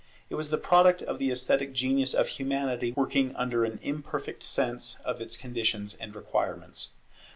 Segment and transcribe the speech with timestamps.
[0.31, 4.97] It was the product of the esthetic genius of Humanity working under an imperfect sense
[5.05, 6.89] of its conditions and requirements.